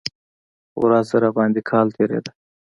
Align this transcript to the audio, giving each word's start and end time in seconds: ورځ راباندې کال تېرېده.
ورځ 0.81 1.07
راباندې 1.23 1.61
کال 1.69 1.87
تېرېده. 1.95 2.31